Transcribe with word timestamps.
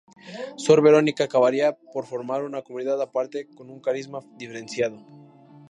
Sor 0.57 0.81
Verónica 0.81 1.25
acabaría 1.25 1.73
por 1.93 2.07
formar 2.07 2.41
una 2.43 2.63
comunidad 2.63 2.99
aparte 3.03 3.45
con 3.55 3.69
un 3.69 3.79
carisma 3.81 4.19
diferenciado. 4.35 4.97